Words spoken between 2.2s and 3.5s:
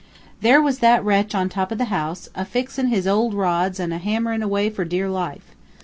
a fixin' his old